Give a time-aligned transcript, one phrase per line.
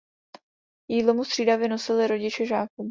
[0.89, 2.73] Jídlo mu střídavě nosili rodiče žáků.